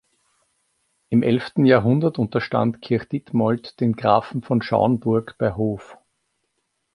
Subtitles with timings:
[1.09, 5.95] Im elften Jahrhundert unterstand Kirchditmold den Grafen von Schauenburg bei Hoof.